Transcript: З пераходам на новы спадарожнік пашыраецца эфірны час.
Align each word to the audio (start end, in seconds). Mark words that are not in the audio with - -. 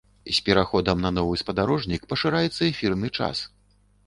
З 0.27 0.33
пераходам 0.45 1.03
на 1.05 1.11
новы 1.17 1.35
спадарожнік 1.41 2.09
пашыраецца 2.15 2.59
эфірны 2.71 3.15
час. 3.21 3.47